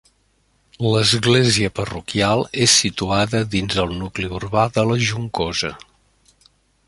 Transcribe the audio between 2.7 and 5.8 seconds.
situada dins el nucli urbà de la Juncosa.